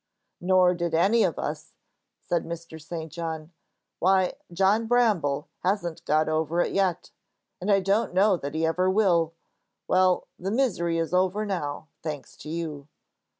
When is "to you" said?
12.37-12.87